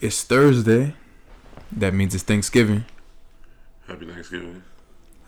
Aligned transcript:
It's 0.00 0.22
Thursday. 0.22 0.94
That 1.72 1.94
means 1.94 2.14
it's 2.14 2.24
Thanksgiving. 2.24 2.84
Happy 3.86 4.06
Thanksgiving. 4.06 4.62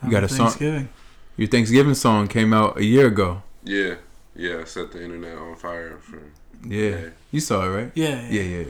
You 0.03 0.11
got 0.11 0.23
a 0.23 0.27
Happy 0.27 0.49
song? 0.51 0.89
Your 1.37 1.47
Thanksgiving 1.47 1.93
song 1.95 2.27
came 2.27 2.53
out 2.53 2.77
a 2.77 2.83
year 2.83 3.07
ago. 3.07 3.43
Yeah, 3.63 3.95
yeah. 4.35 4.59
I 4.59 4.63
set 4.65 4.91
the 4.91 5.03
internet 5.03 5.37
on 5.37 5.55
fire 5.55 5.97
for. 5.99 6.21
Yeah. 6.67 6.89
Yeah. 6.89 7.09
You 7.31 7.39
saw 7.39 7.63
it, 7.65 7.69
right? 7.69 7.91
Yeah, 7.95 8.27
Yeah, 8.29 8.41
yeah. 8.41 8.65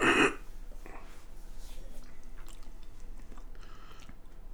yeah. 0.00 0.30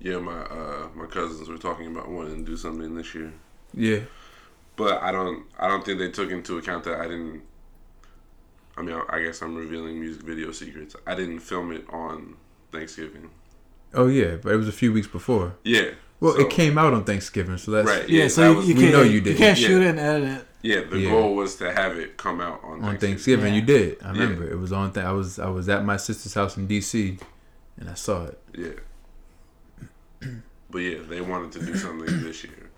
Yeah, 0.02 0.18
my 0.18 0.32
uh 0.32 0.88
my 0.94 1.04
cousins 1.04 1.46
were 1.48 1.58
talking 1.58 1.86
about 1.88 2.08
wanting 2.08 2.42
to 2.44 2.50
do 2.50 2.56
something 2.56 2.94
this 2.94 3.14
year, 3.14 3.34
Yeah. 3.74 4.00
but 4.76 5.02
I 5.02 5.12
don't 5.12 5.44
I 5.58 5.68
don't 5.68 5.84
think 5.84 5.98
they 5.98 6.10
took 6.10 6.30
into 6.30 6.56
account 6.56 6.84
that 6.84 6.98
I 6.98 7.02
didn't. 7.04 7.42
I 8.80 8.82
mean, 8.82 8.96
I, 8.96 9.16
I 9.16 9.22
guess 9.22 9.42
I'm 9.42 9.54
revealing 9.54 10.00
music 10.00 10.22
video 10.22 10.50
secrets. 10.52 10.96
I 11.06 11.14
didn't 11.14 11.40
film 11.40 11.70
it 11.72 11.84
on 11.90 12.36
Thanksgiving. 12.72 13.30
Oh 13.92 14.06
yeah, 14.06 14.36
but 14.42 14.52
it 14.52 14.56
was 14.56 14.68
a 14.68 14.72
few 14.72 14.90
weeks 14.92 15.06
before. 15.06 15.56
Yeah. 15.64 15.90
Well, 16.18 16.34
so- 16.34 16.40
it 16.40 16.50
came 16.50 16.78
out 16.78 16.94
on 16.94 17.04
Thanksgiving, 17.04 17.58
so 17.58 17.70
that's 17.72 17.86
Right. 17.88 18.08
Yeah, 18.08 18.22
Yeah, 18.22 18.28
so 18.28 18.50
you, 18.50 18.56
was- 18.56 18.68
you 18.68 18.74
we 18.74 18.80
can't, 18.82 18.92
know 18.94 19.02
you 19.02 19.20
did. 19.20 19.32
you 19.32 19.36
can't 19.38 19.58
Yeah. 19.58 19.68
shoot 19.68 19.82
it 19.82 19.88
and 19.88 19.98
edit 20.00 20.28
it. 20.38 20.46
Yeah, 20.62 20.80
the 20.84 20.98
Yeah. 20.98 21.10
goal 21.10 21.34
was 21.36 21.56
to 21.56 21.72
have 21.72 21.96
it 21.98 22.16
come 22.18 22.40
out 22.40 22.60
on, 22.64 22.82
on 22.82 22.98
Thanksgiving. 22.98 23.52
Thanksgiving. 23.52 23.54
You 23.54 23.62
did. 23.62 24.02
I 24.02 24.12
Yeah. 24.14 24.20
remember 24.22 24.50
it 24.50 24.58
was 24.58 24.72
on. 24.72 24.92
Th- 24.92 25.04
I 25.04 25.12
was 25.12 25.38
I 25.38 25.48
was 25.50 25.68
at 25.68 25.84
my 25.84 25.96
sister's 25.98 26.34
house 26.34 26.56
in 26.56 26.66
D.C. 26.66 27.18
and 27.78 27.88
I 27.90 27.94
saw 27.94 28.24
it. 28.26 28.38
Yeah. 28.56 30.28
But 30.70 30.78
yeah, 30.78 30.98
they 31.08 31.20
wanted 31.20 31.52
to 31.52 31.66
do 31.66 31.74
something 31.76 32.22
this 32.22 32.44
year. 32.44 32.70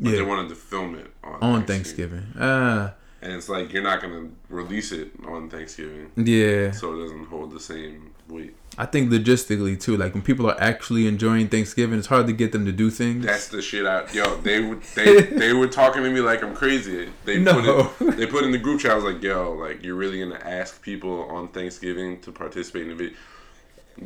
But 0.00 0.10
Yeah. 0.10 0.16
they 0.16 0.22
wanted 0.22 0.48
to 0.50 0.54
film 0.56 0.94
it 0.96 1.10
on, 1.24 1.38
On 1.42 1.64
Thanksgiving. 1.64 2.26
Ah, 2.38 2.94
And 3.26 3.34
it's 3.34 3.48
like 3.48 3.72
you're 3.72 3.82
not 3.82 4.00
gonna 4.00 4.28
release 4.48 4.92
it 4.92 5.10
on 5.26 5.50
Thanksgiving, 5.50 6.12
yeah. 6.16 6.70
so 6.70 6.94
it 6.94 7.02
doesn't 7.02 7.24
hold 7.26 7.50
the 7.50 7.58
same 7.58 8.12
weight. 8.28 8.54
I 8.78 8.86
think 8.86 9.10
logistically 9.10 9.80
too. 9.80 9.96
Like 9.96 10.14
when 10.14 10.22
people 10.22 10.48
are 10.48 10.60
actually 10.60 11.08
enjoying 11.08 11.48
Thanksgiving, 11.48 11.98
it's 11.98 12.06
hard 12.06 12.28
to 12.28 12.32
get 12.32 12.52
them 12.52 12.64
to 12.66 12.72
do 12.72 12.88
things. 12.88 13.24
That's 13.26 13.48
the 13.48 13.60
shit 13.62 13.84
I 13.84 14.08
yo. 14.12 14.36
They 14.36 14.60
would 14.60 14.82
they 14.94 15.22
they 15.22 15.52
were 15.54 15.66
talking 15.66 16.04
to 16.04 16.10
me 16.10 16.20
like 16.20 16.44
I'm 16.44 16.54
crazy. 16.54 17.08
They 17.24 17.38
No. 17.40 17.54
put 17.98 18.08
it, 18.10 18.16
they 18.16 18.26
put 18.26 18.44
in 18.44 18.52
the 18.52 18.58
group 18.58 18.80
chat. 18.80 18.92
I 18.92 18.94
was 18.94 19.04
like, 19.04 19.20
yo, 19.22 19.52
like 19.54 19.82
you're 19.82 19.96
really 19.96 20.20
gonna 20.20 20.40
ask 20.44 20.80
people 20.80 21.22
on 21.28 21.48
Thanksgiving 21.48 22.20
to 22.20 22.30
participate 22.30 22.82
in 22.82 22.88
the 22.90 22.94
video, 22.94 23.16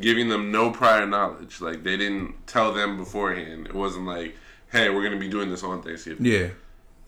giving 0.01 0.31
them 0.31 0.51
no 0.51 0.71
prior 0.71 1.07
knowledge. 1.07 1.61
Like 1.61 1.83
they 1.83 1.99
didn't 1.99 2.47
tell 2.47 2.73
them 2.73 2.97
beforehand. 2.97 3.67
It 3.67 3.75
wasn't 3.75 4.07
like, 4.07 4.34
hey, 4.73 4.89
we're 4.89 5.03
gonna 5.05 5.19
be 5.19 5.29
doing 5.29 5.51
this 5.51 5.62
on 5.62 5.83
Thanksgiving. 5.83 6.25
yeah. 6.25 6.49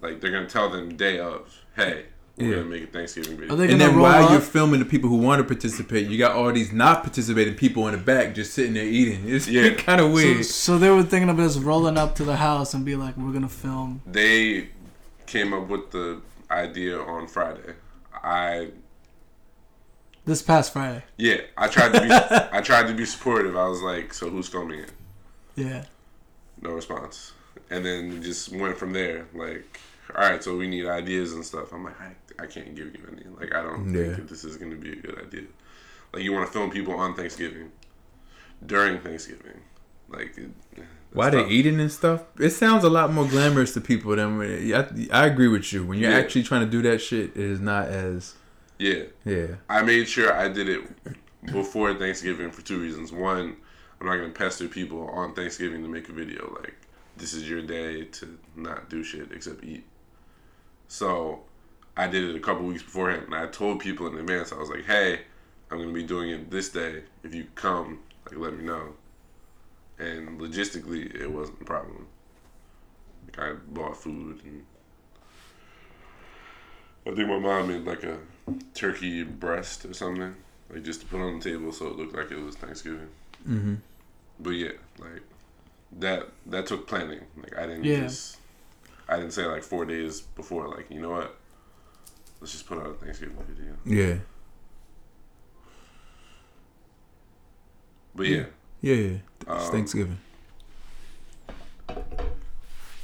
Like 0.00 0.20
they're 0.20 0.32
gonna 0.32 0.48
tell 0.48 0.68
them 0.68 0.96
day 0.96 1.20
of, 1.20 1.56
hey, 1.76 2.04
we're 2.36 2.48
Yeah. 2.48 2.54
gonna 2.56 2.64
make 2.68 2.84
a 2.84 2.86
Thanksgiving 2.86 3.36
video. 3.36 3.60
And 3.60 3.80
then 3.80 3.98
while 3.98 4.24
up? 4.24 4.30
you're 4.30 4.40
filming 4.40 4.80
the 4.80 4.86
people 4.86 5.08
who 5.10 5.16
want 5.16 5.40
to 5.40 5.44
participate, 5.44 6.08
you 6.08 6.18
got 6.18 6.32
all 6.32 6.50
these 6.52 6.72
not 6.72 7.02
participating 7.02 7.54
people 7.54 7.86
in 7.88 7.92
the 7.92 7.98
back 8.00 8.34
just 8.34 8.54
sitting 8.54 8.74
there 8.74 8.84
eating. 8.84 9.22
It's 9.28 9.48
Yeah. 9.48 9.70
kind 9.74 10.00
of 10.00 10.10
weird. 10.12 10.44
so 10.44 10.78
they 10.78 10.90
were 10.90 11.02
thinking 11.02 11.28
of 11.28 11.38
us 11.38 11.56
rolling 11.58 11.98
up 11.98 12.14
to 12.16 12.24
the 12.24 12.36
house 12.36 12.74
and 12.74 12.84
be 12.84 12.96
like, 12.96 13.16
"We're 13.16 13.32
gonna 13.32 13.48
film." 13.48 14.02
they 14.06 14.68
came 15.26 15.52
up 15.54 15.68
with 15.68 15.90
the 15.92 16.20
idea 16.50 16.98
on 17.00 17.26
Friday. 17.26 17.74
I 18.22 18.68
This 20.24 20.42
past 20.42 20.72
Friday. 20.72 21.02
yeah, 21.16 21.38
I 21.56 21.66
tried 21.68 21.92
to 21.94 22.00
be 22.00 22.08
I 22.56 22.60
tried 22.60 22.86
to 22.88 22.94
be 22.94 23.04
supportive. 23.06 23.56
I 23.56 23.66
was 23.66 23.82
like, 23.82 24.14
so 24.14 24.30
who's 24.30 24.48
filming 24.48 24.80
it? 24.80 24.90
Yeah. 25.56 25.84
No 26.60 26.70
response. 26.70 27.32
And 27.70 27.84
then 27.84 28.22
just 28.22 28.50
went 28.52 28.76
from 28.78 28.92
there. 28.92 29.26
Like, 29.34 29.80
all 30.16 30.28
right, 30.30 30.42
so 30.42 30.56
we 30.56 30.66
need 30.66 30.86
ideas 30.86 31.32
and 31.32 31.44
stuff. 31.44 31.72
I'm 31.72 31.84
like, 31.84 32.00
I, 32.00 32.12
I 32.42 32.46
can't 32.46 32.74
give 32.74 32.86
you 32.94 33.00
any. 33.10 33.24
Like, 33.38 33.54
I 33.54 33.62
don't 33.62 33.92
Yeah. 33.94 34.04
think 34.04 34.16
that 34.16 34.28
this 34.28 34.44
is 34.44 34.56
going 34.56 34.70
to 34.70 34.76
be 34.76 34.92
a 34.92 34.96
good 34.96 35.18
idea. 35.18 35.44
Like, 36.12 36.22
you 36.22 36.32
want 36.32 36.46
to 36.46 36.52
film 36.52 36.70
people 36.70 36.94
on 36.94 37.14
Thanksgiving, 37.14 37.70
during 38.64 38.98
Thanksgiving. 39.00 39.60
Like, 40.08 40.36
it, 40.36 40.50
Why 41.12 41.30
they 41.30 41.46
eating 41.48 41.80
and 41.80 41.90
stuff? 41.90 42.22
It 42.38 42.50
sounds 42.50 42.84
a 42.84 42.90
lot 42.90 43.12
more 43.12 43.26
glamorous 43.26 43.72
to 43.74 43.80
people 43.80 44.14
than 44.16 44.38
when, 44.38 44.74
I, 44.74 45.22
I 45.22 45.26
agree 45.26 45.48
with 45.48 45.72
you. 45.72 45.84
When 45.86 45.98
you're 45.98 46.10
Yeah. 46.10 46.18
actually 46.18 46.42
trying 46.42 46.64
to 46.64 46.70
do 46.70 46.82
that 46.82 47.00
shit, 47.00 47.30
it 47.30 47.36
is 47.36 47.60
not 47.60 47.88
as 47.88 48.34
Yeah. 48.78 49.04
yeah. 49.24 49.46
I 49.68 49.82
made 49.82 50.08
sure 50.08 50.32
I 50.32 50.48
did 50.48 50.68
it 50.68 50.82
before 51.52 51.94
Thanksgiving 51.94 52.50
for 52.50 52.62
two 52.62 52.80
reasons. 52.80 53.10
One, 53.12 53.56
I'm 54.00 54.06
not 54.06 54.16
gonna 54.16 54.30
pester 54.30 54.68
people 54.68 55.08
on 55.08 55.34
Thanksgiving 55.34 55.82
to 55.82 55.88
make 55.88 56.08
a 56.08 56.12
video. 56.12 56.56
Like, 56.60 56.74
this 57.16 57.32
is 57.32 57.48
your 57.48 57.62
day 57.62 58.04
to 58.04 58.38
not 58.56 58.90
do 58.90 59.02
shit 59.04 59.32
except 59.32 59.64
eat. 59.64 59.84
So, 60.92 61.40
I 61.96 62.06
did 62.06 62.22
it 62.28 62.36
a 62.36 62.38
couple 62.38 62.66
weeks 62.66 62.82
beforehand, 62.82 63.22
and 63.24 63.34
I 63.34 63.46
told 63.46 63.80
people 63.80 64.06
in 64.08 64.18
advance. 64.18 64.52
I 64.52 64.56
was 64.56 64.68
like, 64.68 64.84
"Hey, 64.84 65.22
I'm 65.70 65.78
gonna 65.78 65.90
be 65.90 66.02
doing 66.02 66.28
it 66.28 66.50
this 66.50 66.68
day. 66.68 67.04
If 67.22 67.34
you 67.34 67.46
come, 67.54 68.00
like, 68.26 68.36
let 68.36 68.52
me 68.52 68.62
know." 68.62 68.94
And 69.98 70.38
logistically, 70.38 71.14
it 71.14 71.28
wasn't 71.32 71.62
a 71.62 71.64
problem. 71.64 72.08
Like, 73.24 73.38
I 73.38 73.52
bought 73.54 73.96
food, 73.96 74.42
and 74.44 74.66
I 77.06 77.14
think 77.16 77.26
my 77.26 77.38
mom 77.38 77.68
made 77.68 77.86
like 77.86 78.04
a 78.04 78.18
turkey 78.74 79.22
breast 79.22 79.86
or 79.86 79.94
something, 79.94 80.36
like 80.68 80.82
just 80.82 81.00
to 81.00 81.06
put 81.06 81.22
on 81.22 81.38
the 81.38 81.50
table 81.50 81.72
so 81.72 81.86
it 81.86 81.96
looked 81.96 82.14
like 82.14 82.30
it 82.30 82.38
was 82.38 82.56
Thanksgiving. 82.56 83.08
Mm-hmm. 83.48 83.76
But 84.40 84.50
yeah, 84.50 84.72
like 84.98 85.22
that 86.00 86.28
that 86.48 86.66
took 86.66 86.86
planning. 86.86 87.20
Like 87.38 87.56
I 87.56 87.64
didn't 87.66 87.84
Yeah. 87.84 88.02
just 88.02 88.36
I 89.08 89.16
didn't 89.16 89.32
say 89.32 89.44
like 89.46 89.62
four 89.62 89.84
days 89.84 90.20
before, 90.20 90.68
like, 90.68 90.90
you 90.90 91.00
know 91.00 91.10
what? 91.10 91.36
Let's 92.40 92.52
just 92.52 92.66
put 92.66 92.78
out 92.78 92.86
a 92.86 92.94
Thanksgiving 92.94 93.36
video. 93.48 93.74
Yeah. 93.84 94.18
But 98.14 98.26
yeah, 98.26 98.44
Yeah, 98.80 98.94
yeah. 98.94 99.16
It's 99.40 99.48
Um, 99.66 99.72
Thanksgiving. 99.72 100.18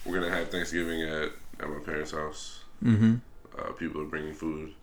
we're 0.05 0.21
gonna 0.21 0.31
have 0.35 0.49
Thanksgiving 0.51 1.03
at, 1.03 1.31
at 1.61 1.69
my 1.69 1.79
parents' 1.85 2.11
house. 2.13 2.65
Mm-hmm. 2.83 3.17
Uh, 3.59 3.73
people 3.73 4.01
are 4.03 4.07
bringing 4.07 4.35
food. 4.35 4.75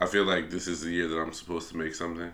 I 0.00 0.06
feel 0.06 0.24
like 0.24 0.50
this 0.50 0.66
is 0.68 0.80
the 0.82 0.90
year 0.90 1.08
that 1.08 1.18
I'm 1.18 1.32
supposed 1.32 1.68
to 1.70 1.76
make 1.76 1.94
something. 1.94 2.30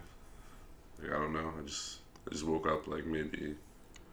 Like, 1.03 1.11
I 1.13 1.15
don't 1.15 1.33
know. 1.33 1.53
I 1.59 1.63
just 1.67 1.99
I 2.27 2.33
just 2.33 2.45
woke 2.45 2.67
up 2.67 2.87
like 2.87 3.07
maybe 3.07 3.55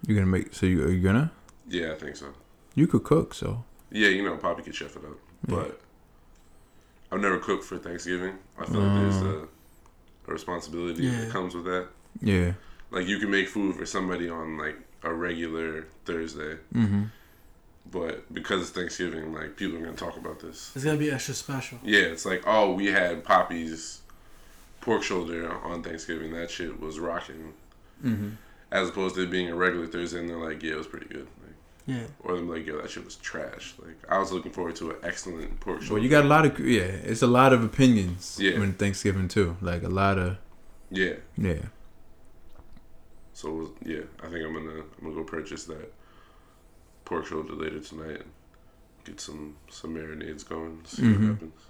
You're 0.07 0.15
gonna 0.17 0.27
make 0.27 0.53
so 0.53 0.65
you 0.65 0.83
are 0.85 0.91
you 0.91 1.01
gonna? 1.01 1.31
yeah, 1.67 1.91
I 1.93 1.95
think 1.95 2.15
so. 2.15 2.33
You 2.75 2.87
could 2.87 3.03
cook, 3.03 3.33
so 3.33 3.63
Yeah, 3.91 4.07
you 4.09 4.23
know, 4.23 4.37
Poppy 4.37 4.63
could 4.63 4.75
chef 4.75 4.95
it 4.95 5.03
up, 5.03 5.17
Yeah. 5.47 5.55
but 5.55 5.81
I've 7.11 7.19
never 7.21 7.39
cooked 7.39 7.63
for 7.65 7.77
Thanksgiving. 7.77 8.35
I 8.57 8.65
feel 8.65 8.79
like 8.81 9.01
there's 9.01 9.15
Mm. 9.15 9.41
a, 10.27 10.29
a 10.29 10.33
responsibility 10.33 11.03
Yeah. 11.03 11.21
that 11.21 11.29
comes 11.31 11.53
with 11.55 11.65
that. 11.65 11.87
yeah. 12.21 12.53
Like 12.89 13.07
you 13.07 13.19
can 13.19 13.29
make 13.31 13.47
food 13.47 13.75
for 13.75 13.85
somebody 13.85 14.29
on 14.29 14.57
like 14.57 14.77
a 15.03 15.13
regular 15.13 15.85
Thursday, 16.05 16.57
Mm-hmm. 16.73 17.03
but 17.91 18.33
because 18.33 18.61
it's 18.61 18.69
Thanksgiving, 18.71 19.33
like 19.33 19.55
people 19.57 19.77
are 19.77 19.81
gonna 19.81 19.95
talk 19.95 20.17
about 20.17 20.39
this. 20.41 20.71
It's 20.75 20.83
gonna 20.85 20.97
be 20.97 21.09
extra 21.11 21.33
special. 21.33 21.79
Yeah, 21.83 22.01
it's 22.01 22.25
like 22.25 22.43
oh, 22.45 22.73
we 22.73 22.87
had 22.87 23.23
Poppy's 23.23 24.01
pork 24.81 25.03
shoulder 25.03 25.51
on 25.63 25.83
Thanksgiving. 25.83 26.33
That 26.33 26.51
shit 26.51 26.79
was 26.79 26.99
rocking. 26.99 27.53
Mm-hmm. 28.05 28.29
As 28.71 28.89
opposed 28.89 29.15
to 29.15 29.23
it 29.23 29.29
being 29.31 29.49
a 29.49 29.55
regular 29.55 29.85
Thursday, 29.87 30.19
and 30.19 30.29
they're 30.29 30.37
like, 30.37 30.61
yeah, 30.63 30.71
it 30.73 30.77
was 30.77 30.87
pretty 30.87 31.07
good. 31.07 31.27
Like, 31.87 31.97
Yeah. 31.97 32.07
or 32.19 32.35
them 32.35 32.47
like, 32.49 32.65
yo, 32.67 32.81
that 32.81 32.89
shit 32.91 33.03
was 33.03 33.15
trash. 33.15 33.73
Like 33.83 33.97
I 34.09 34.19
was 34.19 34.31
looking 34.31 34.51
forward 34.51 34.75
to 34.77 34.91
an 34.91 34.97
excellent 35.03 35.59
pork 35.59 35.81
shoulder. 35.81 35.95
Well, 35.95 36.03
you 36.03 36.09
got 36.09 36.25
a 36.25 36.27
lot 36.27 36.45
of 36.45 36.59
yeah. 36.59 36.81
It's 36.83 37.21
a 37.21 37.27
lot 37.27 37.53
of 37.53 37.63
opinions. 37.63 38.37
Yeah. 38.39 38.59
When 38.59 38.73
Thanksgiving 38.73 39.27
too, 39.27 39.57
like 39.61 39.83
a 39.83 39.89
lot 39.89 40.17
of 40.19 40.37
yeah. 40.89 41.13
yeah. 41.37 41.63
So 43.33 43.73
yeah, 43.83 44.01
I 44.21 44.27
think 44.29 44.45
I'm 44.45 44.53
gonna 44.53 44.81
I'm 44.81 45.03
gonna 45.03 45.15
go 45.15 45.23
purchase 45.23 45.63
that 45.65 45.91
pork 47.05 47.25
shoulder 47.25 47.53
later 47.53 47.79
tonight 47.79 48.21
and 48.21 48.31
get 49.05 49.19
some 49.19 49.55
some 49.69 49.95
marinades 49.95 50.47
going. 50.47 50.81
See 50.85 51.01
Mhm. 51.03 51.19
what 51.19 51.27
happens. 51.29 51.61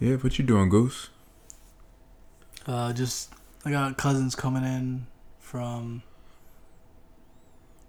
Yeah. 0.00 0.16
What 0.16 0.38
you 0.38 0.44
doing, 0.44 0.68
Goose? 0.68 1.10
Uh, 2.66 2.92
just 2.92 3.32
I 3.64 3.70
got 3.70 3.96
cousins 3.96 4.34
coming 4.34 4.64
in 4.64 5.06
from 5.38 6.02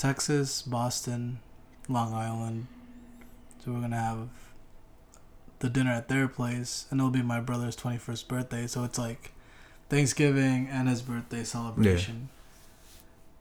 Texas, 0.09 0.61
Boston, 0.61 1.39
Long 1.89 2.13
Island. 2.13 2.67
So 3.63 3.71
we're 3.71 3.81
gonna 3.81 3.99
have 3.99 4.27
the 5.59 5.67
dinner 5.69 5.89
at 5.91 6.09
their 6.09 6.27
place, 6.27 6.85
and 6.91 6.99
it'll 6.99 7.09
be 7.09 7.23
my 7.23 7.39
brother's 7.39 7.75
twenty 7.75 7.97
first 7.97 8.27
birthday. 8.27 8.67
So 8.67 8.83
it's 8.83 8.99
like 8.99 9.31
Thanksgiving 9.89 10.67
and 10.71 10.87
his 10.87 11.01
birthday 11.01 11.43
celebration. 11.43 12.29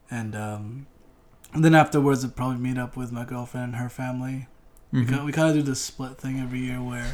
And 0.09 0.35
um, 0.35 0.87
and 1.53 1.63
then 1.63 1.75
afterwards, 1.75 2.23
I'll 2.23 2.31
probably 2.31 2.57
meet 2.57 2.79
up 2.79 2.97
with 2.97 3.11
my 3.11 3.25
girlfriend 3.25 3.73
and 3.73 3.75
her 3.75 3.89
family. 3.89 4.47
We 4.91 5.01
Mhm. 5.05 5.09
kind 5.09 5.25
we 5.25 5.31
kind 5.31 5.49
of 5.49 5.53
do 5.55 5.61
this 5.61 5.81
split 5.81 6.17
thing 6.17 6.39
every 6.39 6.61
year 6.61 6.81
where 6.81 7.11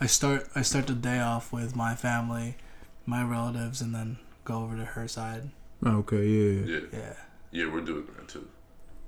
I 0.00 0.06
start 0.06 0.48
I 0.54 0.62
start 0.62 0.86
the 0.86 0.94
day 0.94 1.20
off 1.20 1.52
with 1.52 1.76
my 1.76 1.94
family, 1.94 2.56
my 3.04 3.22
relatives, 3.22 3.82
and 3.82 3.94
then 3.94 4.16
go 4.46 4.62
over 4.62 4.76
to 4.78 4.84
her 4.86 5.06
side. 5.08 5.50
Okay. 5.84 6.26
Yeah. 6.26 6.64
Yeah, 6.74 6.80
Yeah. 6.90 7.12
yeah, 7.50 7.66
we're 7.70 7.82
doing 7.82 8.06
that 8.16 8.28
too. 8.28 8.48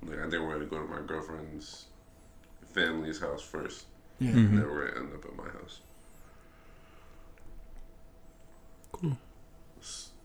Like 0.05 0.19
I 0.19 0.29
think 0.29 0.41
we're 0.43 0.53
gonna 0.53 0.65
go 0.65 0.81
to 0.81 0.87
my 0.87 1.01
girlfriend's 1.05 1.85
family's 2.73 3.19
house 3.19 3.41
first, 3.41 3.85
Yeah. 4.19 4.31
Mhm. 4.31 4.35
and 4.49 4.57
then 4.59 4.67
we're 4.67 4.87
gonna 4.91 5.05
end 5.05 5.13
up 5.13 5.25
at 5.25 5.35
my 5.35 5.49
house. 5.49 5.81
Cool. 8.91 9.17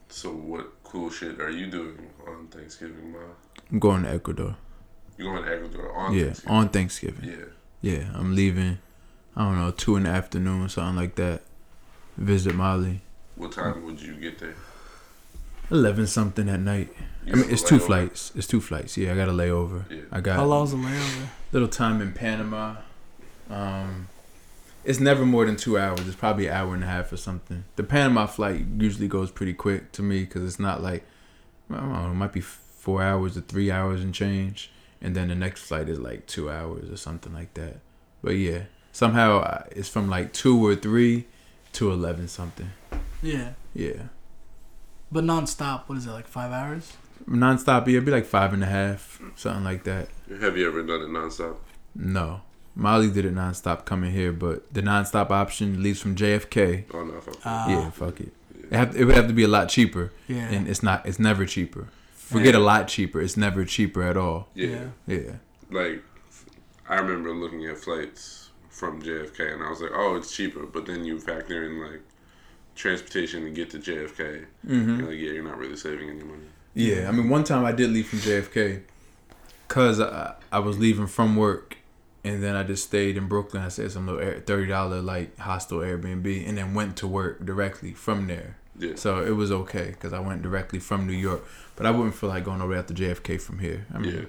So 0.08 0.30
what 0.32 0.82
cool 0.84 1.10
shit 1.10 1.40
are 1.40 1.50
you 1.50 1.66
doing 1.66 2.10
on 2.26 2.46
Thanksgiving, 2.48 3.12
Ma? 3.12 3.18
I'm 3.70 3.78
going 3.78 4.02
to 4.04 4.10
Ecuador. 4.12 4.56
You're 5.18 5.32
going 5.34 5.44
to 5.44 5.54
Ecuador 5.54 5.92
on 5.94 6.14
yeah, 6.14 6.24
Thanksgiving? 6.24 6.56
on 6.56 6.68
Thanksgiving. 6.70 7.28
Yeah. 7.30 7.44
Yeah, 7.82 8.10
I'm 8.14 8.34
leaving. 8.34 8.78
I 9.36 9.42
don't 9.44 9.56
know, 9.56 9.70
two 9.70 9.96
in 9.96 10.04
the 10.04 10.08
afternoon, 10.10 10.68
something 10.70 10.96
like 10.96 11.14
that. 11.16 11.42
Visit 12.16 12.54
Molly. 12.54 13.02
What 13.34 13.52
time 13.52 13.84
would 13.84 14.00
you 14.00 14.14
get 14.14 14.38
there? 14.38 14.54
Eleven 15.70 16.06
something 16.06 16.48
at 16.48 16.60
night. 16.60 16.94
You 17.26 17.32
I 17.32 17.36
mean, 17.36 17.50
it's 17.50 17.62
two 17.62 17.78
flights. 17.80 18.32
It's 18.36 18.46
two 18.46 18.60
flights. 18.60 18.96
Yeah, 18.96 19.12
I 19.12 19.16
got 19.16 19.28
a 19.28 19.32
layover. 19.32 19.90
Yeah. 19.90 20.02
I 20.12 20.20
got 20.20 20.36
How 20.36 20.44
long's 20.44 20.70
the 20.70 20.76
layover? 20.76 21.26
little 21.52 21.68
time 21.68 22.00
in 22.00 22.12
Panama. 22.12 22.76
Um, 23.50 24.08
it's 24.84 25.00
never 25.00 25.26
more 25.26 25.44
than 25.44 25.56
two 25.56 25.76
hours. 25.78 26.06
It's 26.06 26.14
probably 26.16 26.46
an 26.46 26.54
hour 26.54 26.72
and 26.74 26.84
a 26.84 26.86
half 26.86 27.12
or 27.12 27.16
something. 27.16 27.64
The 27.74 27.82
Panama 27.82 28.26
flight 28.26 28.64
usually 28.78 29.08
goes 29.08 29.30
pretty 29.32 29.54
quick 29.54 29.90
to 29.92 30.02
me 30.02 30.20
because 30.20 30.44
it's 30.44 30.60
not 30.60 30.82
like 30.82 31.04
I 31.70 31.76
don't 31.76 31.92
know. 31.92 32.10
It 32.10 32.14
might 32.14 32.32
be 32.32 32.40
four 32.40 33.02
hours 33.02 33.36
or 33.36 33.40
three 33.40 33.70
hours 33.72 34.00
and 34.02 34.14
change, 34.14 34.70
and 35.02 35.16
then 35.16 35.26
the 35.28 35.34
next 35.34 35.62
flight 35.64 35.88
is 35.88 35.98
like 35.98 36.26
two 36.26 36.48
hours 36.48 36.88
or 36.90 36.96
something 36.96 37.34
like 37.34 37.54
that. 37.54 37.78
But 38.22 38.36
yeah, 38.36 38.62
somehow 38.92 39.40
uh, 39.40 39.62
it's 39.72 39.88
from 39.88 40.08
like 40.08 40.32
two 40.32 40.64
or 40.64 40.76
three 40.76 41.26
to 41.72 41.90
eleven 41.90 42.28
something. 42.28 42.70
Yeah, 43.22 43.54
Yeah, 43.74 44.02
but 45.10 45.24
non-stop. 45.24 45.88
What 45.88 45.98
is 45.98 46.06
it 46.06 46.10
like 46.12 46.28
five 46.28 46.52
hours? 46.52 46.92
Nonstop. 47.28 47.86
Yeah, 47.86 47.94
it'd 47.94 48.04
be 48.04 48.12
like 48.12 48.24
five 48.26 48.52
and 48.52 48.62
a 48.62 48.66
half, 48.66 49.20
something 49.36 49.64
like 49.64 49.84
that. 49.84 50.08
Have 50.40 50.56
you 50.56 50.66
ever 50.68 50.82
done 50.82 51.02
it 51.02 51.08
nonstop? 51.08 51.56
No. 51.94 52.42
Molly 52.74 53.10
did 53.10 53.24
it 53.24 53.34
nonstop 53.34 53.84
coming 53.86 54.12
here, 54.12 54.32
but 54.32 54.72
the 54.74 54.82
nonstop 54.82 55.30
option 55.30 55.82
leaves 55.82 56.00
from 56.00 56.14
JFK. 56.14 56.84
Oh 56.92 57.04
no. 57.04 57.20
Fuck 57.20 57.40
that. 57.42 57.48
Uh, 57.48 57.66
yeah, 57.70 57.90
fuck 57.90 58.20
it. 58.20 58.32
It, 58.70 58.72
have, 58.72 58.96
it 58.96 59.04
would 59.04 59.14
have 59.14 59.28
to 59.28 59.32
be 59.32 59.44
a 59.44 59.48
lot 59.48 59.68
cheaper, 59.68 60.12
Yeah. 60.28 60.48
and 60.48 60.68
it's 60.68 60.82
not. 60.82 61.06
It's 61.06 61.18
never 61.18 61.46
cheaper. 61.46 61.88
Forget 62.12 62.54
a 62.54 62.58
lot 62.58 62.88
cheaper. 62.88 63.20
It's 63.20 63.36
never 63.36 63.64
cheaper 63.64 64.02
at 64.02 64.16
all. 64.16 64.48
yeah. 64.54 64.88
yeah. 65.06 65.16
Yeah. 65.18 65.32
Like, 65.70 66.02
I 66.88 66.96
remember 66.96 67.32
looking 67.32 67.64
at 67.66 67.78
flights 67.78 68.50
from 68.68 69.00
JFK, 69.00 69.54
and 69.54 69.62
I 69.62 69.70
was 69.70 69.80
like, 69.80 69.92
"Oh, 69.94 70.16
it's 70.16 70.34
cheaper." 70.34 70.66
But 70.66 70.86
then 70.86 71.04
you 71.04 71.18
factor 71.20 71.64
in 71.64 71.80
like 71.80 72.02
transportation 72.74 73.44
to 73.44 73.50
get 73.50 73.70
to 73.70 73.78
JFK. 73.78 74.44
Mm-hmm. 74.66 74.98
You're 75.00 75.08
like, 75.08 75.18
yeah, 75.18 75.30
you're 75.32 75.44
not 75.44 75.56
really 75.58 75.76
saving 75.76 76.10
any 76.10 76.22
money. 76.22 76.44
Yeah. 76.76 77.08
I 77.08 77.12
mean, 77.12 77.28
one 77.28 77.42
time 77.42 77.64
I 77.64 77.72
did 77.72 77.90
leave 77.90 78.06
from 78.06 78.18
JFK, 78.20 78.82
cause 79.68 80.00
I, 80.00 80.34
I 80.52 80.58
was 80.58 80.78
leaving 80.78 81.06
from 81.06 81.34
work, 81.34 81.78
and 82.22 82.42
then 82.42 82.54
I 82.54 82.62
just 82.62 82.84
stayed 82.84 83.16
in 83.16 83.28
Brooklyn. 83.28 83.62
I 83.62 83.68
said 83.68 83.90
some 83.90 84.06
little 84.06 84.40
thirty 84.40 84.68
dollar 84.68 85.00
like 85.00 85.36
hostel 85.38 85.78
Airbnb, 85.78 86.46
and 86.46 86.58
then 86.58 86.74
went 86.74 86.96
to 86.98 87.06
work 87.08 87.44
directly 87.44 87.94
from 87.94 88.26
there. 88.26 88.56
Yeah. 88.78 88.92
So 88.96 89.24
it 89.24 89.30
was 89.30 89.50
okay 89.50 89.86
because 89.86 90.12
I 90.12 90.20
went 90.20 90.42
directly 90.42 90.78
from 90.78 91.06
New 91.06 91.14
York. 91.14 91.44
But 91.76 91.86
I 91.86 91.90
wouldn't 91.90 92.14
feel 92.14 92.28
like 92.28 92.44
going 92.44 92.60
over 92.60 92.74
there 92.74 92.82
to 92.82 92.94
JFK 92.94 93.40
from 93.40 93.58
here. 93.58 93.86
I 93.94 93.98
mean, 93.98 94.14
yeah. 94.14 94.24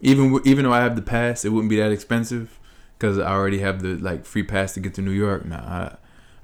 even 0.00 0.40
even 0.44 0.64
though 0.64 0.72
I 0.72 0.80
have 0.80 0.96
the 0.96 1.02
pass, 1.02 1.44
it 1.44 1.50
wouldn't 1.50 1.70
be 1.70 1.76
that 1.76 1.92
expensive 1.92 2.58
because 2.98 3.18
I 3.18 3.32
already 3.32 3.58
have 3.58 3.82
the 3.82 3.96
like 3.96 4.24
free 4.24 4.42
pass 4.42 4.74
to 4.74 4.80
get 4.80 4.94
to 4.94 5.02
New 5.02 5.12
York. 5.12 5.44
Nah, 5.44 5.56
I 5.56 5.96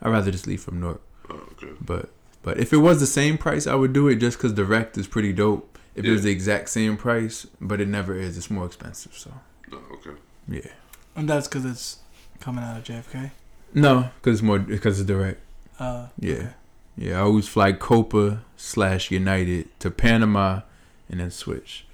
I'd 0.02 0.10
rather 0.10 0.30
just 0.30 0.46
leave 0.46 0.62
from 0.62 0.80
Newark. 0.80 1.02
Oh, 1.28 1.34
okay. 1.52 1.72
But 1.80 2.10
but 2.42 2.58
if 2.58 2.72
it 2.72 2.78
was 2.78 3.00
the 3.00 3.06
same 3.06 3.36
price, 3.38 3.66
I 3.66 3.74
would 3.74 3.92
do 3.92 4.08
it 4.08 4.16
just 4.16 4.38
because 4.38 4.52
direct 4.52 4.96
is 4.98 5.06
pretty 5.06 5.32
dope. 5.32 5.78
If 5.94 6.04
it 6.04 6.10
was 6.12 6.22
the 6.22 6.30
exact 6.30 6.68
same 6.70 6.96
price, 6.96 7.46
but 7.60 7.80
it 7.80 7.88
never 7.88 8.14
is, 8.14 8.38
it's 8.38 8.50
more 8.50 8.64
expensive. 8.66 9.12
So 9.14 9.32
Oh, 9.72 9.82
okay. 9.94 10.18
yeah, 10.48 10.70
And 11.16 11.28
that's 11.28 11.46
because 11.48 11.64
it's 11.64 11.98
coming 12.40 12.64
out 12.64 12.78
of 12.78 12.84
JFK. 12.84 13.32
no, 13.74 14.10
because 14.16 14.38
it's 14.38 14.42
more 14.42 14.58
because 14.58 15.00
it's 15.00 15.06
direct. 15.06 15.40
Uh, 15.78 16.06
Yeah. 16.18 16.34
okay. 16.34 16.48
Yeah, 16.96 17.18
I 17.18 17.20
always 17.22 17.48
fly 17.48 17.72
Copa 17.72 18.42
slash 18.56 19.10
United 19.10 19.68
to 19.80 19.90
Panama 19.90 20.60
and 21.08 21.20
then 21.20 21.30
switch. 21.30 21.86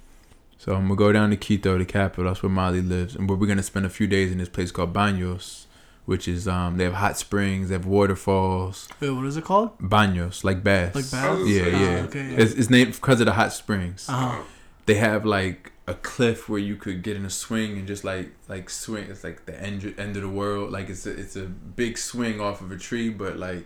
So 0.57 0.73
I'm 0.73 0.83
gonna 0.83 0.95
go 0.95 1.11
down 1.11 1.29
to 1.29 1.37
Quito, 1.37 1.77
the 1.77 1.85
capital. 1.85 2.25
That's 2.25 2.43
where 2.43 2.49
Molly 2.49 2.81
lives, 2.81 3.15
and 3.15 3.29
where 3.29 3.37
we're 3.37 3.47
gonna 3.47 3.63
spend 3.63 3.85
a 3.85 3.89
few 3.89 4.07
days 4.07 4.31
in 4.31 4.37
this 4.39 4.49
place 4.49 4.71
called 4.71 4.93
Baños, 4.93 5.65
which 6.07 6.27
is 6.27 6.47
um 6.47 6.77
they 6.77 6.83
have 6.85 6.93
hot 7.05 7.15
springs, 7.17 7.69
they 7.69 7.75
have 7.75 7.85
waterfalls, 7.85 8.87
Wait, 8.99 9.11
what 9.11 9.25
is 9.25 9.37
it 9.37 9.43
called? 9.43 9.77
baños 9.79 10.43
like 10.43 10.63
baths. 10.63 10.95
Like 10.95 11.11
baths? 11.11 11.39
was 11.41 11.49
Yeah, 11.49 11.65
gonna 11.69 11.77
yeah. 11.85 12.03
okay, 12.07 12.25
yeah. 12.31 12.37
It's, 12.41 12.53
it's 12.53 12.69
named 12.71 12.93
because 12.93 13.19
of 13.19 13.25
the 13.27 13.33
hot 13.33 13.53
springs. 13.53 14.07
Uh-huh. 14.09 14.41
They 14.87 14.95
have 14.95 15.25
like 15.25 15.73
a 15.85 15.93
cliff 15.93 16.49
where 16.49 16.59
you 16.59 16.75
could 16.75 17.01
get 17.03 17.15
in 17.15 17.23
a 17.25 17.29
swing 17.29 17.77
and 17.77 17.85
just 17.87 18.03
like 18.03 18.31
like 18.49 18.69
swing. 18.69 19.05
It's 19.09 19.23
like 19.23 19.45
the 19.45 19.55
end 19.61 19.93
end 19.97 20.15
of 20.17 20.21
the 20.23 20.29
world. 20.41 20.71
Like 20.71 20.89
it's 20.89 21.05
a 21.05 21.11
it's 21.11 21.35
a 21.35 21.43
big 21.45 21.97
swing 21.97 22.39
off 22.41 22.61
of 22.61 22.71
a 22.71 22.77
tree, 22.77 23.09
but 23.09 23.37
like 23.37 23.65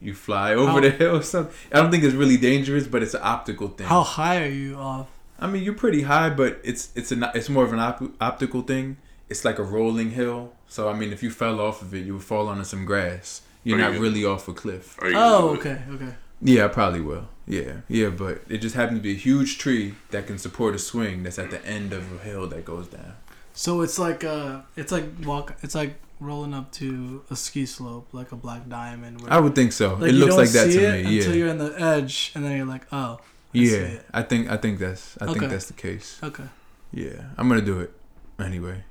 you 0.00 0.14
fly 0.14 0.54
over 0.54 0.70
How- 0.72 0.80
the 0.80 0.90
hill. 0.90 1.16
Or 1.16 1.22
something. 1.22 1.54
I 1.72 1.76
don't 1.80 1.90
think 1.90 2.04
it's 2.04 2.14
really 2.14 2.36
dangerous, 2.36 2.86
but 2.86 3.02
it's 3.02 3.14
an 3.14 3.20
optical 3.22 3.68
thing. 3.68 3.86
How 3.86 4.02
high 4.02 4.42
are 4.44 4.48
you 4.48 4.76
off? 4.76 5.08
I 5.38 5.46
mean, 5.46 5.62
you're 5.62 5.74
pretty 5.74 6.02
high, 6.02 6.30
but 6.30 6.60
it's 6.64 6.90
it's 6.94 7.10
a 7.12 7.30
it's 7.34 7.48
more 7.48 7.64
of 7.64 7.72
an 7.72 7.80
op- 7.80 8.14
optical 8.20 8.62
thing. 8.62 8.96
It's 9.28 9.44
like 9.44 9.58
a 9.58 9.62
rolling 9.62 10.10
hill. 10.10 10.52
So 10.68 10.88
I 10.88 10.92
mean, 10.94 11.12
if 11.12 11.22
you 11.22 11.30
fell 11.30 11.60
off 11.60 11.82
of 11.82 11.94
it, 11.94 12.04
you 12.06 12.14
would 12.14 12.24
fall 12.24 12.48
onto 12.48 12.64
some 12.64 12.84
grass. 12.84 13.42
You're 13.62 13.78
Are 13.78 13.82
not 13.82 13.94
you- 13.94 14.00
really 14.00 14.24
off 14.24 14.46
a 14.48 14.52
cliff. 14.52 14.96
Are 15.00 15.08
you 15.08 15.14
gonna 15.14 15.36
Oh, 15.36 15.48
okay, 15.56 15.78
okay. 15.90 16.14
Yeah, 16.42 16.66
I 16.66 16.68
probably 16.68 17.00
will. 17.00 17.28
Yeah, 17.46 17.80
yeah, 17.88 18.08
but 18.10 18.42
it 18.48 18.58
just 18.58 18.74
happens 18.74 18.98
to 18.98 19.02
be 19.02 19.12
a 19.12 19.16
huge 19.16 19.58
tree 19.58 19.94
that 20.10 20.26
can 20.26 20.38
support 20.38 20.74
a 20.74 20.78
swing 20.78 21.22
that's 21.22 21.38
at 21.38 21.50
the 21.50 21.64
end 21.66 21.92
of 21.92 22.12
a 22.12 22.18
hill 22.24 22.46
that 22.48 22.64
goes 22.64 22.88
down. 22.88 23.14
So 23.54 23.80
it's 23.82 23.98
like 23.98 24.24
uh, 24.24 24.60
it's 24.76 24.92
like 24.92 25.04
walk. 25.24 25.56
It's 25.62 25.74
like 25.74 25.94
rolling 26.20 26.54
up 26.54 26.72
to 26.72 27.22
a 27.30 27.36
ski 27.36 27.66
slope, 27.66 28.08
like 28.12 28.32
a 28.32 28.36
black 28.36 28.68
diamond. 28.68 29.20
Where, 29.22 29.32
I 29.32 29.38
would 29.40 29.54
think 29.54 29.72
so. 29.72 29.94
like 29.94 30.10
it 30.10 30.14
looks 30.14 30.36
like 30.36 30.50
that 30.50 30.70
to 30.72 30.78
it 30.84 31.04
me. 31.06 31.18
until 31.18 31.32
Yeah, 31.32 31.38
you're 31.38 31.48
in 31.48 31.58
the 31.58 31.74
edge, 31.80 32.32
and 32.34 32.44
then 32.44 32.56
you're 32.56 32.66
like, 32.66 32.86
oh, 32.92 33.20
I 33.54 33.58
see 33.58 33.70
yeah. 33.72 33.78
it. 33.78 34.06
I 34.12 34.22
think 34.22 34.50
I 34.50 34.56
think 34.56 34.78
that's 34.78 35.16
I 35.20 35.26
think 35.26 35.40
that's 35.40 35.66
the 35.66 35.74
case. 35.74 36.18
okay. 36.22 36.44
Yeah, 36.92 37.22
I'm 37.38 37.48
gonna 37.48 37.62
do 37.62 37.80
it 37.80 37.92
anyway. 38.38 38.84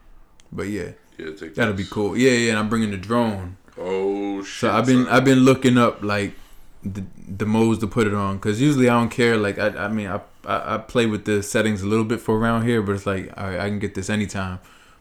But 0.55 0.67
yeah, 0.69 0.91
Yeah, 1.17 1.31
take 1.35 1.55
that'll 1.55 1.73
this. 1.73 1.87
be 1.87 1.91
cool. 1.93 2.15
Yeah, 2.15 2.31
yeah. 2.31 2.49
And 2.51 2.59
I'm 2.59 2.69
bringing 2.69 2.91
the 2.91 2.97
drone. 2.97 3.57
Oh 3.77 4.43
shit! 4.43 4.59
So 4.61 4.71
I've 4.71 4.85
been 4.85 5.05
son. 5.05 5.13
I've 5.13 5.25
been 5.25 5.39
looking 5.39 5.77
up 5.77 6.03
like 6.03 6.35
the 6.83 7.03
the 7.27 7.45
modes 7.45 7.79
to 7.79 7.87
put 7.87 8.05
it 8.07 8.13
on 8.13 8.37
because 8.37 8.61
usually 8.61 8.87
I 8.87 8.93
don't 8.99 9.09
care. 9.09 9.35
Like 9.37 9.57
I 9.57 9.67
I 9.85 9.87
mean 9.87 10.07
I, 10.07 10.21
I 10.45 10.75
I 10.75 10.77
play 10.77 11.05
with 11.07 11.25
the 11.25 11.41
settings 11.41 11.81
a 11.81 11.87
little 11.87 12.05
bit 12.05 12.21
for 12.21 12.37
around 12.37 12.65
here, 12.67 12.81
but 12.83 12.91
it's 12.93 13.05
like 13.05 13.33
all 13.35 13.47
right, 13.47 13.59
I 13.59 13.67
can 13.69 13.79
get 13.79 13.95
this 13.95 14.09
anytime. 14.09 14.59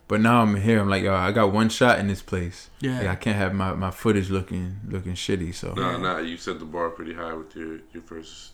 But 0.08 0.20
now 0.20 0.43
I'm 0.43 0.56
here. 0.56 0.81
I'm 0.81 0.88
like 0.88 1.02
yo, 1.04 1.14
I 1.14 1.32
got 1.32 1.52
one 1.52 1.69
shot 1.69 1.98
in 1.98 2.06
this 2.08 2.22
place. 2.22 2.70
Yeah. 2.81 2.98
Like, 2.98 3.08
I 3.08 3.14
can't 3.16 3.37
have 3.37 3.55
my, 3.55 3.72
my 3.75 3.90
footage 3.90 4.31
looking 4.31 4.76
looking 4.88 5.14
shitty. 5.14 5.55
So 5.55 5.75
Nah, 5.75 5.96
nah. 5.98 6.19
You 6.19 6.37
set 6.38 6.58
the 6.58 6.64
bar 6.64 6.90
pretty 6.90 7.14
high 7.14 7.34
with 7.34 7.55
your 7.55 7.81
your 7.93 8.03
first 8.05 8.53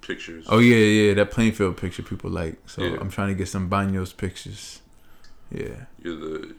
pictures. 0.00 0.46
oh 0.48 0.58
yeah 0.58 0.76
yeah 0.76 1.14
that 1.14 1.30
Plainfield 1.30 1.76
picture 1.76 2.02
people 2.02 2.30
like. 2.30 2.56
So 2.66 2.82
Yeah. 2.82 2.96
I'm 3.00 3.10
trying 3.10 3.28
to 3.28 3.34
get 3.34 3.48
some 3.48 3.68
Banos 3.68 4.12
pictures. 4.16 4.80
Yeah. 5.50 5.86
You're 6.02 6.16
the 6.16 6.54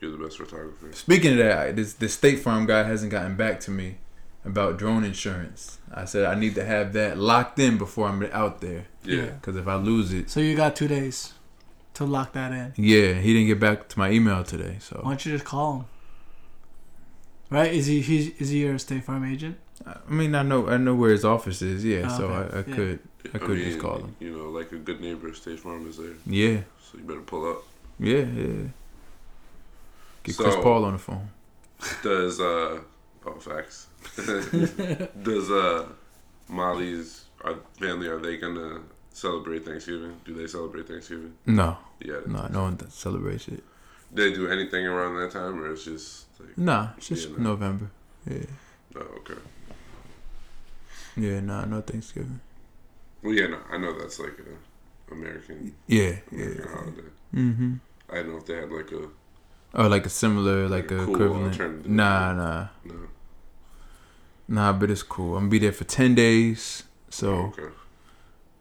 you're 0.00 0.12
the 0.16 0.22
best 0.24 0.36
photographer. 0.36 0.92
Speaking 0.92 1.32
of 1.32 1.38
that, 1.38 1.58
I- 1.58 1.72
this 1.72 1.94
the 1.94 2.08
State 2.08 2.40
Farm 2.40 2.66
guy 2.66 2.82
hasn't 2.82 3.10
gotten 3.10 3.36
back 3.36 3.60
to 3.60 3.70
me 3.70 3.96
about 4.44 4.76
drone 4.76 5.04
insurance. 5.04 5.78
I 5.92 6.04
said 6.04 6.24
I 6.26 6.34
need 6.38 6.54
to 6.56 6.64
have 6.64 6.92
that 6.92 7.16
locked 7.18 7.58
in 7.58 7.78
before 7.78 8.08
I'm 8.08 8.22
out 8.32 8.60
there. 8.60 8.86
Yeah. 9.04 9.16
Yeah. 9.16 9.26
Because 9.30 9.56
if 9.56 9.66
I 9.66 9.76
lose 9.76 10.12
it, 10.12 10.30
So 10.30 10.40
you 10.40 10.54
got 10.56 10.76
two 10.76 10.88
days 10.88 11.32
to 11.94 12.04
lock 12.04 12.32
that 12.32 12.52
in. 12.52 12.72
yeah, 12.76 13.14
he 13.14 13.32
didn't 13.32 13.46
get 13.48 13.60
back 13.60 13.88
to 13.88 13.98
my 13.98 14.10
email 14.10 14.42
today. 14.44 14.76
so 14.80 15.00
Why 15.02 15.10
don't 15.12 15.24
you 15.26 15.32
just 15.32 15.44
call 15.44 15.76
him? 15.78 15.84
Right? 17.50 17.72
Is 17.72 17.86
he 17.86 18.00
he's, 18.00 18.28
is 18.40 18.48
he 18.50 18.60
your 18.60 18.78
State 18.78 19.04
Farm 19.04 19.24
agent? 19.24 19.56
I 19.86 19.96
mean, 20.08 20.34
I 20.34 20.42
know 20.42 20.68
I 20.68 20.76
know 20.76 20.94
where 20.94 21.10
his 21.12 21.24
office 21.24 21.62
is. 21.62 21.84
Yeah, 21.84 22.08
Oh, 22.10 22.18
so 22.18 22.24
okay. 22.26 22.56
I, 22.56 22.58
I 22.58 22.64
Yeah. 22.66 22.74
could 22.76 22.98
I 23.34 23.38
could 23.38 23.58
just 23.58 23.78
call 23.78 23.98
him. 23.98 24.16
You 24.20 24.30
know, 24.36 24.48
like 24.50 24.72
a 24.72 24.76
good 24.76 25.00
neighbor, 25.00 25.32
State 25.34 25.60
Farm 25.60 25.88
is 25.88 25.96
there, 25.98 26.12
Yeah, 26.26 26.60
so 26.82 26.98
you 26.98 27.04
better 27.04 27.20
pull 27.20 27.48
up. 27.50 27.64
Yeah, 27.98 28.18
yeah. 28.18 28.68
Get 30.22 30.34
So- 30.34 30.44
Chris 30.44 30.56
Paul 30.56 30.84
on 30.84 30.92
the 30.94 30.98
phone. 30.98 31.28
Does 32.02 32.40
uh 32.40 32.80
oh 33.26 33.34
facts? 33.40 33.88
Does 34.16 35.50
uh 35.50 35.86
Molly's 36.48 37.24
our 37.42 37.56
family 37.78 38.06
are 38.08 38.18
they 38.18 38.36
gonna 38.38 38.80
celebrate 39.12 39.64
Thanksgiving? 39.66 40.18
Do 40.24 40.34
they 40.34 40.46
celebrate 40.46 40.88
Thanksgiving? 40.88 41.34
No, 41.46 41.76
Yeah. 42.00 42.20
no, 42.26 42.46
no 42.48 42.62
one 42.62 42.90
celebrates 42.90 43.48
it. 43.48 43.62
They 44.12 44.32
do 44.32 44.48
anything 44.48 44.86
around 44.86 45.16
that 45.16 45.32
time, 45.32 45.60
or 45.60 45.72
it's 45.72 45.84
just 45.84 46.26
like 46.40 46.56
Nah, 46.56 46.90
it's 46.96 47.08
just 47.08 47.28
Yeah. 47.30 47.36
November. 47.38 47.90
Yeah, 48.30 48.46
oh 48.96 49.00
okay. 49.18 49.34
yeah, 51.16 51.40
nah, 51.40 51.64
no 51.66 51.80
Thanksgiving. 51.82 52.40
Well, 53.22 53.34
yeah, 53.34 53.48
no, 53.48 53.58
I 53.70 53.76
know 53.78 53.98
that's 53.98 54.18
like 54.18 54.38
a 54.38 54.56
American 55.10 55.74
Yeah, 55.86 56.16
yeah. 56.32 56.46
Holiday. 56.72 57.02
Mm-hmm. 57.34 57.74
I 58.10 58.14
don't 58.16 58.28
know 58.30 58.36
if 58.38 58.46
they 58.46 58.54
had 58.56 58.70
like 58.70 58.90
a 58.92 59.08
Oh, 59.76 59.88
like 59.88 60.06
a 60.06 60.08
similar, 60.08 60.68
like 60.68 60.90
a 60.92 61.04
Cool 61.04 61.14
equivalent. 61.14 61.46
alternative. 61.52 61.90
Nah, 61.90 62.32
nah, 62.32 62.66
no. 62.84 62.94
nah. 64.48 64.72
But 64.72 64.90
it's 64.90 65.02
cool. 65.02 65.34
I'm 65.36 65.42
gonna 65.44 65.50
be 65.50 65.58
there 65.58 65.72
for 65.72 65.84
ten 65.84 66.14
days. 66.14 66.84
So 67.10 67.28
Oh, 67.34 67.40
okay. 67.58 67.74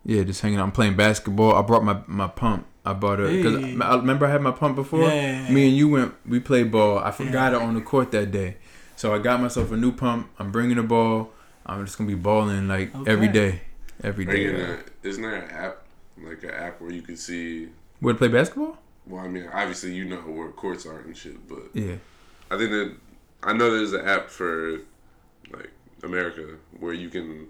yeah, 0.06 0.24
just 0.24 0.42
hanging 0.42 0.60
out. 0.60 0.64
I'm 0.64 0.72
playing 0.72 0.96
basketball. 0.96 1.56
I 1.56 1.62
brought 1.62 1.84
my 1.84 2.00
my 2.08 2.28
pump. 2.28 2.66
I 2.86 2.94
bought 2.94 3.20
it 3.20 3.38
because 3.42 3.62
Hey. 3.64 3.78
I 3.80 3.96
remember 3.96 4.26
I 4.26 4.32
had 4.32 4.42
my 4.42 4.52
pump 4.52 4.76
before. 4.76 5.08
Yeah, 5.10 5.14
yeah, 5.14 5.48
yeah. 5.48 5.54
Me 5.54 5.68
and 5.70 5.78
you 5.78 5.88
went. 5.90 6.14
We 6.28 6.40
played 6.40 6.72
ball. 6.72 6.98
I 7.00 7.12
forgot 7.12 7.54
Yeah. 7.54 7.60
it 7.60 7.62
on 7.64 7.76
the 7.76 7.82
court 7.82 8.12
that 8.12 8.32
day, 8.32 8.58
so 8.96 9.14
I 9.14 9.20
got 9.20 9.40
myself 9.40 9.72
a 9.72 9.78
new 9.78 9.92
pump. 9.92 10.30
I'm 10.40 10.52
bringing 10.52 10.78
the 10.78 10.84
ball. 10.84 11.32
I'm 11.66 11.86
just 11.86 11.98
gonna 11.98 12.10
be 12.10 12.16
balling 12.16 12.68
like 12.68 12.92
every 13.08 13.30
Okay. 13.30 13.32
day, 13.34 13.62
every 14.04 14.28
Are 14.28 14.36
you 14.36 14.52
gonna, 14.52 14.80
isn't 15.04 15.22
there 15.22 15.36
an 15.36 15.50
app 15.52 15.83
like 16.22 16.43
an 16.43 16.51
app 16.51 16.82
where 16.82 16.91
you 16.91 17.01
can 17.01 17.17
see? 17.17 17.70
Where 18.00 18.13
to 18.13 18.17
play 18.17 18.27
basketball? 18.27 18.77
Well, 19.08 19.24
I 19.24 19.27
mean, 19.27 19.48
obviously 19.53 19.93
you 19.93 20.05
know 20.05 20.17
where 20.17 20.50
courts 20.50 20.86
are 20.86 21.00
and 21.00 21.15
shit, 21.15 21.48
but 21.48 21.63
Yeah. 21.74 21.96
I 22.51 22.58
think 22.58 22.70
that 22.72 22.96
I 23.43 23.53
know 23.53 23.72
there's 23.75 23.93
an 23.93 24.05
app 24.05 24.29
for 24.29 24.79
like 25.51 25.72
America 26.03 26.55
where 26.79 26.93
you 26.93 27.10
can 27.10 27.48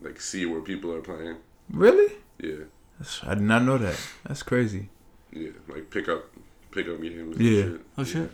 like 0.00 0.20
see 0.20 0.46
where 0.46 0.60
people 0.60 0.92
are 0.94 1.00
playing. 1.00 1.36
Really? 1.70 2.14
Yeah, 2.38 2.64
That's, 2.98 3.22
I 3.24 3.34
did 3.34 3.42
not 3.42 3.64
know 3.64 3.78
that. 3.78 4.00
That's 4.26 4.42
crazy. 4.42 4.88
yeah, 5.32 5.50
like 5.68 5.90
pick 5.90 6.08
up, 6.08 6.24
pick 6.70 6.88
up 6.88 7.00
games. 7.02 7.36
and 7.36 7.40
Yeah. 7.40 7.62
shit. 7.62 7.80
Oh 7.98 8.04
shit. 8.04 8.30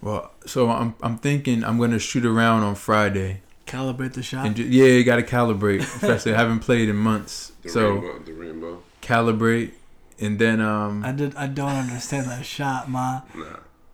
Well, 0.00 0.32
so 0.46 0.70
I'm 0.70 0.94
I'm 1.02 1.18
thinking 1.18 1.62
I'm 1.64 1.78
gonna 1.78 1.98
shoot 1.98 2.24
around 2.24 2.62
on 2.62 2.74
Friday 2.74 3.42
Calibrate 3.66 4.12
the 4.14 4.22
shot. 4.22 4.46
and 4.46 4.56
ju- 4.56 4.64
yeah, 4.64 4.86
you 4.86 5.04
gotta 5.04 5.22
calibrate. 5.22 5.80
Especially 5.80 6.34
I 6.34 6.38
haven't 6.38 6.60
played 6.60 6.88
in 6.88 6.96
months, 6.96 7.52
The 7.62 7.68
so 7.68 7.90
rainbow, 7.92 8.18
the 8.20 8.32
rainbow. 8.32 8.82
calibrate 9.00 9.72
and 10.20 10.38
then 10.38 10.60
um 10.60 11.04
I 11.04 11.12
did. 11.12 11.34
I 11.36 11.46
don't 11.46 11.70
understand 11.70 12.26
that 12.26 12.44
shot, 12.44 12.88
ma. 12.90 13.22
Nah, 13.34 13.44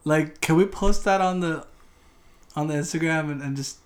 Like, 0.04 0.40
can 0.40 0.56
we 0.56 0.64
post 0.66 1.04
that 1.04 1.20
on 1.20 1.40
the 1.40 1.66
on 2.56 2.66
the 2.68 2.74
Instagram 2.74 3.30
and, 3.30 3.42
and 3.42 3.56
just 3.56 3.78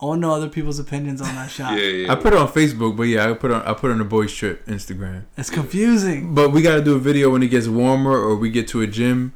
I 0.00 0.06
want 0.06 0.18
to 0.22 0.26
know 0.28 0.32
other 0.32 0.48
people's 0.48 0.78
opinions 0.78 1.20
on 1.20 1.28
that 1.34 1.34
yeah, 1.58 1.68
shot. 1.68 1.78
yeah. 1.78 2.10
I 2.10 2.14
put 2.14 2.32
it 2.32 2.38
on 2.38 2.48
Facebook, 2.48 2.96
but 2.96 3.02
yeah, 3.02 3.28
I 3.28 3.34
put 3.34 3.50
on 3.50 3.62
I 3.62 3.74
put 3.74 3.90
on 3.90 3.98
the 3.98 4.04
boys 4.04 4.32
trip 4.34 4.64
Instagram. 4.66 5.24
It's 5.36 5.50
confusing. 5.50 6.34
But 6.34 6.50
we 6.52 6.62
got 6.62 6.76
to 6.76 6.82
do 6.82 6.94
a 6.94 6.98
video 6.98 7.30
when 7.30 7.42
it 7.42 7.48
gets 7.48 7.66
warmer 7.68 8.12
or 8.16 8.36
we 8.36 8.48
get 8.50 8.68
to 8.68 8.80
a 8.80 8.86
gym. 8.86 9.32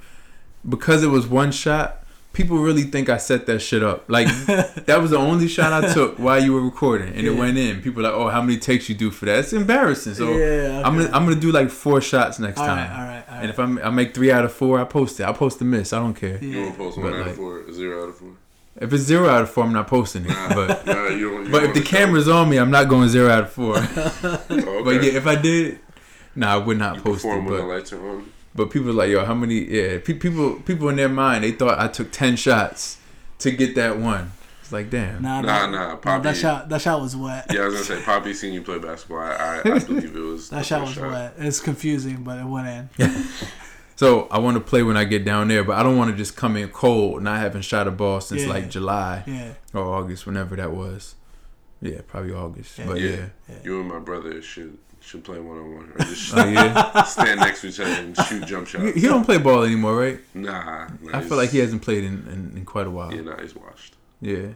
Because 0.67 1.03
it 1.03 1.09
was 1.09 1.27
one 1.27 1.53
shot, 1.53 2.04
people 2.35 2.59
really 2.59 2.83
think 2.83 3.09
I 3.09 3.17
set 3.17 3.47
that 3.47 3.61
shit 3.61 3.83
up. 3.83 4.05
Like, 4.09 4.27
that 4.87 4.99
was 5.01 5.13
the 5.13 5.17
only 5.17 5.49
shot 5.49 5.73
I 5.73 5.93
took 5.95 6.19
while 6.19 6.43
you 6.43 6.53
were 6.53 6.61
recording 6.61 7.15
and 7.15 7.27
it 7.27 7.31
went 7.31 7.57
in. 7.57 7.81
People 7.81 8.05
are 8.07 8.11
like, 8.11 8.21
oh, 8.21 8.29
how 8.29 8.43
many 8.43 8.59
takes 8.59 8.89
you 8.91 8.95
do 8.95 9.11
for 9.11 9.25
that? 9.27 9.39
It's 9.39 9.53
embarrassing. 9.55 10.15
So 10.15 10.37
yeah, 10.37 10.83
I'm 10.85 10.97
gonna 10.97 11.11
I'm 11.13 11.25
gonna 11.25 11.37
do 11.41 11.51
like 11.53 11.71
four 11.71 12.01
shots 12.03 12.39
next 12.39 12.59
all 12.59 12.67
time. 12.67 12.79
right, 12.91 12.99
all 13.01 13.07
right, 13.07 13.25
all 13.29 13.35
And 13.37 13.41
right. 13.43 13.51
if 13.51 13.59
I'm, 13.59 13.79
I 13.79 13.91
make 13.91 14.15
three 14.15 14.31
out 14.31 14.45
of 14.45 14.53
four, 14.53 14.79
I 14.81 14.85
post 14.85 15.19
it. 15.21 15.23
I'll 15.25 15.33
post 15.35 15.59
the 15.61 15.65
miss. 15.65 15.93
I 15.95 15.99
don't 16.01 16.15
care. 16.15 16.37
You 16.45 16.49
Yeah. 16.51 16.61
want 16.65 16.73
to 16.75 16.79
post 16.79 16.97
But 16.97 17.05
one 17.05 17.15
out 17.15 17.21
like- 17.21 17.31
of 17.31 17.37
four, 17.37 17.73
zero 17.73 18.03
out 18.05 18.09
of 18.11 18.17
four? 18.17 18.29
If 18.81 18.93
it's 18.93 19.05
zero 19.05 19.29
out 19.29 19.43
of 19.43 19.51
four, 19.51 19.63
I'm 19.63 19.73
not 19.73 19.87
posting 19.87 20.25
it. 20.25 20.31
Nah, 20.31 20.49
But 20.55 20.85
nah, 20.87 21.07
you 21.07 21.31
don't, 21.31 21.47
you 21.47 21.53
but 21.53 21.63
if 21.63 21.75
the 21.75 21.81
camera's 21.83 22.27
on 22.29 22.51
me, 22.51 22.57
I'm 22.59 22.73
not 22.73 22.89
going 22.89 23.09
zero 23.09 23.31
out 23.31 23.45
of 23.45 23.53
four. 23.53 23.77
Oh, 23.77 24.45
okay. 24.51 24.83
But 24.83 25.03
yeah, 25.05 25.13
if 25.13 25.27
I 25.29 25.37
did, 25.37 25.79
nah, 26.35 26.55
I 26.55 26.57
would 26.57 26.77
not 26.79 26.97
you 26.97 27.03
post 27.03 27.25
it. 27.25 27.29
perform 27.29 27.45
when 27.45 27.57
the 27.57 27.63
lights 27.63 27.93
are 27.93 28.11
on. 28.11 28.27
But 28.55 28.71
people 28.71 28.91
are 28.91 28.95
like, 28.95 29.11
yo, 29.11 29.25
how 29.25 29.35
many? 29.35 29.65
Yeah, 29.65 29.99
pe- 29.99 30.15
people 30.15 30.55
people 30.61 30.89
in 30.89 30.97
their 30.97 31.09
mind, 31.09 31.45
they 31.45 31.53
thought 31.53 31.79
I 31.79 31.89
took 31.89 32.11
ten 32.13 32.37
shots 32.37 32.99
to 33.41 33.51
get 33.51 33.75
that 33.77 33.99
one. 33.99 34.33
It's 34.61 34.73
like, 34.73 34.89
damn. 34.89 35.21
Nah, 35.21 35.43
Nah, 35.43 35.67
nah, 35.67 35.89
nah, 35.91 35.97
Poppy. 35.97 36.23
that 36.23 36.37
shot, 36.39 36.69
that 36.71 36.81
shot 36.81 36.99
was 37.01 37.15
wet. 37.15 37.47
Yeah, 37.53 37.63
I 37.63 37.65
was 37.67 37.75
gonna 37.75 37.85
say, 38.01 38.03
Poppy 38.05 38.33
seen 38.33 38.55
you 38.55 38.63
play 38.63 38.79
basketball. 38.79 39.19
I, 39.19 39.33
I, 39.35 39.59
I 39.59 39.79
believe 39.81 40.17
it 40.17 40.21
was. 40.21 40.49
That 40.49 40.59
the 40.59 40.65
shot 40.65 40.81
was 40.83 40.95
first 40.95 41.13
wet. 41.13 41.35
It's 41.39 41.61
confusing, 41.61 42.23
but 42.25 42.39
it 42.39 42.45
went 42.47 42.89
in. 42.99 43.25
So 43.97 44.27
I 44.31 44.39
want 44.39 44.57
to 44.57 44.61
play 44.61 44.83
when 44.83 44.97
I 44.97 45.05
get 45.05 45.25
down 45.25 45.49
there, 45.49 45.63
but 45.63 45.77
I 45.77 45.83
don't 45.85 45.97
want 45.97 46.11
to 46.11 46.17
just 46.17 46.37
come 46.37 46.57
in 46.57 46.69
cold, 46.71 47.23
not 47.23 47.39
having 47.39 47.63
shot 47.63 47.87
a 47.87 47.93
ball 47.93 48.21
since 48.21 48.43
Yeah. 48.43 48.49
like 48.49 48.69
July 48.69 49.23
Yeah, 49.27 49.53
or 49.73 49.83
August, 49.95 50.27
whenever 50.27 50.57
that 50.57 50.73
was. 50.73 51.15
Yeah, 51.81 52.01
probably 52.07 52.33
August. 52.33 52.77
Yeah. 52.79 52.87
But 52.87 53.01
Yeah. 53.01 53.11
yeah. 53.11 53.27
yeah. 53.49 53.55
You 53.63 53.81
and 53.81 53.89
my 53.89 54.01
brother 54.01 54.43
should 54.43 54.79
should 55.05 55.23
play 55.25 55.39
one 55.39 55.59
on 55.59 55.75
one, 55.75 55.93
or 55.95 55.99
just 56.05 56.35
Oh 56.37 56.45
yeah. 56.47 57.03
stand 57.05 57.41
next 57.41 57.61
to 57.61 57.69
each 57.69 57.81
other 57.81 57.91
and 57.91 58.17
shoot 58.17 58.47
jump 58.47 58.67
shots. 58.67 58.95
he 58.95 59.03
don't 59.03 59.25
play 59.25 59.39
ball 59.39 59.63
anymore, 59.65 59.97
right? 59.97 60.19
Nah, 60.35 60.89
nah 61.03 61.19
I 61.19 61.21
feel 61.21 61.37
like 61.37 61.51
he 61.51 61.59
hasn't 61.59 61.83
played 61.83 62.05
in, 62.05 62.27
in, 62.29 62.57
in 62.59 62.65
quite 62.65 62.87
a 62.87 62.91
while. 62.91 63.13
Yeah, 63.15 63.23
nah, 63.23 63.41
he's 63.41 63.55
washed. 63.55 63.95
Yeah. 64.21 64.49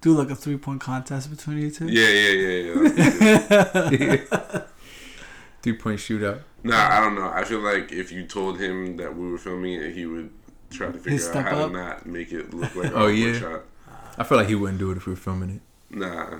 Do 0.00 0.12
like 0.14 0.30
a 0.30 0.34
three 0.36 0.56
point 0.56 0.80
contest 0.80 1.28
between 1.30 1.58
you 1.58 1.70
two. 1.70 1.88
Yeah, 1.88 2.08
yeah, 2.08 2.30
yeah, 2.30 3.96
yeah. 4.00 4.60
Three 5.62 5.72
point 5.72 5.98
shootout. 5.98 6.42
nah, 6.62 6.88
I 6.96 7.00
don't 7.00 7.16
know. 7.16 7.28
I 7.28 7.42
feel 7.44 7.58
like 7.60 7.90
if 7.90 8.12
you 8.12 8.24
told 8.24 8.60
him 8.60 8.96
that 8.98 9.16
we 9.16 9.28
were 9.30 9.38
filming 9.38 9.72
it, 9.74 9.92
he 9.94 10.06
would 10.06 10.30
try 10.70 10.86
to 10.92 10.98
figure 10.98 11.28
out 11.34 11.44
how 11.44 11.58
up? 11.64 11.72
to 11.72 11.76
not 11.76 12.06
make 12.06 12.30
it 12.32 12.54
look 12.54 12.74
like 12.76 12.92
a 12.92 12.94
Oh, 12.94 13.04
oh, 13.04 13.06
yeah. 13.08 13.38
shot. 13.38 13.62
I 14.16 14.22
feel 14.24 14.38
like 14.38 14.46
he 14.48 14.54
wouldn't 14.54 14.78
do 14.78 14.90
it 14.92 14.96
if 14.98 15.06
we 15.06 15.12
were 15.14 15.16
filming 15.16 15.50
it. 15.50 15.62
Nah. 15.96 16.38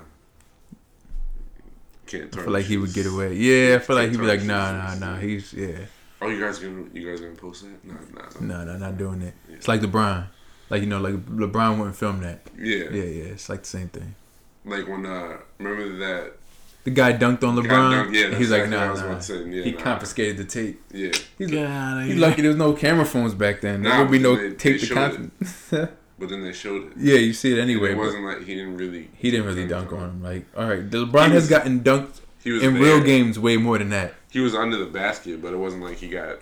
Can't 2.09 2.35
I 2.37 2.41
feel 2.41 2.51
like 2.51 2.65
he 2.65 2.77
would 2.77 2.93
get 2.93 3.05
away. 3.05 3.35
Yeah, 3.35 3.75
I 3.75 3.79
feel 3.79 3.95
like 3.95 4.09
he'd 4.09 4.19
be 4.19 4.25
like, 4.25 4.41
nah, 4.43 4.71
nah, 4.71 4.89
shoes. 4.91 4.99
nah. 4.99 5.17
He's 5.17 5.53
yeah, 5.53 5.77
Oh, 6.21 6.27
you 6.27 6.39
guys 6.43 6.57
gonna 6.59 6.85
you 6.93 7.07
guys 7.09 7.21
gonna 7.21 7.35
post 7.35 7.63
that? 7.63 7.85
Nah, 7.85 7.93
nah, 8.13 8.21
nah. 8.41 8.65
no, 8.65 8.73
no, 8.73 8.77
not 8.77 8.97
doing 8.97 9.21
it. 9.21 9.33
It's 9.53 9.67
like 9.67 9.81
LeBron, 9.81 10.25
like 10.71 10.81
you 10.81 10.87
know, 10.87 10.99
like 10.99 11.13
LeBron 11.27 11.77
wouldn't 11.77 11.95
film 11.95 12.21
that. 12.21 12.41
Yeah. 12.57 12.85
Yeah, 12.91 13.03
yeah, 13.03 13.23
it's 13.35 13.47
like 13.47 13.61
the 13.61 13.67
same 13.77 13.89
thing. 13.89 14.15
Like 14.65 14.87
when 14.87 15.05
uh 15.05 15.37
remember 15.59 15.97
that 15.99 16.33
The 16.83 16.91
guy 16.91 17.13
dunked 17.13 17.43
on 17.43 17.55
guy 17.55 17.61
LeBron. 17.61 17.91
dunked- 17.93 18.13
yeah, 18.15 18.27
that's 18.27 18.37
he's 18.39 18.51
like, 18.51 18.63
exactly 18.63 18.77
what 18.77 18.83
I 18.83 18.85
nah, 18.87 18.91
was 18.91 18.99
nah. 19.01 19.05
about 19.07 19.21
to 19.21 19.27
say. 19.27 19.49
Yeah, 19.49 19.63
he 19.63 19.71
nah. 19.73 19.79
confiscated 19.81 20.37
the 20.37 20.43
tape. 20.45 20.81
Yeah. 20.91 21.11
He's, 21.37 21.49
Get 21.51 21.67
out 21.67 22.01
of 22.01 22.07
he's 22.07 22.17
lucky 22.17 22.41
there 22.41 22.49
was 22.49 22.57
no 22.57 22.73
camera 22.73 23.05
phones 23.05 23.33
back 23.35 23.61
then. 23.61 23.83
There 23.83 23.99
would 24.01 24.11
be 24.11 24.19
no 24.19 24.35
they- 24.35 24.49
tape 24.55 24.73
they 24.73 24.77
to 24.79 24.85
showed 24.87 24.95
confidence. 24.95 25.73
But 26.19 26.29
then 26.29 26.43
they 26.43 26.51
showed 26.53 26.87
it. 26.87 26.93
yeah, 26.97 27.15
you 27.15 27.31
see 27.33 27.49
it 27.53 27.59
And 27.59 27.61
anyway. 27.69 27.91
it 27.91 27.97
wasn't 27.97 28.25
like 28.25 28.39
he 28.43 28.53
didn't 28.55 28.75
really 28.77 29.09
he 29.15 29.31
didn't 29.31 29.45
really 29.45 29.65
dunk 29.67 29.93
on 29.93 29.99
him. 30.09 30.23
Like, 30.23 30.45
all 30.57 30.67
right, 30.67 30.87
LeBron 30.89 31.27
He 31.27 31.33
has 31.33 31.47
gotten 31.49 31.79
dunked 31.81 32.19
He 32.43 32.51
was 32.51 32.61
in 32.63 32.73
there. 32.73 32.83
real 32.83 33.01
games 33.01 33.39
way 33.39 33.55
more 33.57 33.77
than 33.77 33.89
that. 33.91 34.13
He 34.29 34.39
was 34.41 34.53
under 34.53 34.77
the 34.77 34.85
basket, 34.85 35.41
but 35.41 35.53
it 35.53 35.57
wasn't 35.57 35.83
like 35.83 35.97
he 35.97 36.09
got 36.09 36.39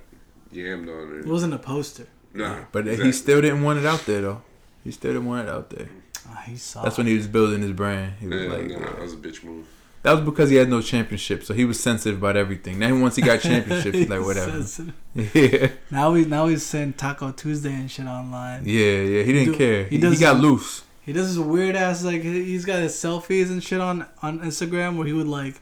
yammed 0.53 0.83
on 0.83 1.11
Or, 1.13 1.19
It 1.19 1.27
wasn't 1.27 1.53
a 1.53 1.59
poster. 1.59 2.07
nah. 2.33 2.61
But 2.71 2.87
he 2.87 3.11
still 3.11 3.39
didn't 3.41 3.61
want 3.63 3.79
it 3.79 3.85
out 3.85 4.05
there 4.05 4.21
though. 4.21 4.41
He 4.83 4.91
still 4.91 5.13
didn't 5.13 5.27
want 5.27 5.47
it 5.47 5.51
out 5.51 5.69
there. 5.69 5.87
Oh, 6.29 6.35
he 6.45 6.57
saw. 6.57 6.81
That's 6.83 6.97
when 6.97 7.07
he 7.07 7.15
was 7.15 7.27
building 7.27 7.61
his 7.61 7.71
brand. 7.71 8.13
He 8.19 8.27
was 8.27 8.41
Yeah, 8.41 8.49
like, 8.49 8.67
nah, 8.67 8.79
that 8.79 8.99
was 8.99 9.13
a 9.13 9.17
bitch 9.17 9.43
move. 9.43 9.65
That 10.07 10.13
was 10.13 10.21
because 10.25 10.49
he 10.49 10.55
had 10.55 10.69
no 10.69 10.81
championship, 10.81 11.43
so 11.43 11.53
he 11.53 11.65
was 11.65 11.79
sensitive 11.79 12.17
about 12.19 12.37
everything. 12.37 12.79
Then 12.79 13.01
once 13.01 13.15
he 13.17 13.21
got 13.21 13.41
championship, 13.41 13.93
he's 13.93 14.09
like, 14.09 14.21
whatever. 14.29 14.63
Yeah, 15.15 15.69
Now 15.91 16.13
he 16.13 16.25
now 16.25 16.47
he's 16.47 16.65
saying 16.65 16.93
Taco 16.93 17.31
Tuesday 17.31 17.73
and 17.73 17.89
shit 17.89 18.05
online. 18.05 18.63
yeah, 18.65 19.01
yeah. 19.13 19.23
He 19.23 19.33
didn't 19.33 19.51
Do- 19.53 19.57
care. 19.57 19.83
he 19.85 19.95
He, 19.95 20.01
does- 20.01 20.13
he 20.13 20.19
got 20.19 20.37
loose. 20.39 20.83
He 21.01 21.13
does 21.13 21.35
this 21.35 21.43
weird 21.43 21.75
ass 21.75 22.03
like 22.03 22.21
he- 22.21 22.43
he's 22.51 22.65
got 22.65 22.79
his 22.81 22.93
selfies 22.93 23.49
and 23.49 23.63
shit 23.63 23.79
on 23.81 24.05
on 24.21 24.39
Instagram 24.41 24.97
where 24.97 25.07
he 25.07 25.13
would 25.13 25.27
like 25.27 25.55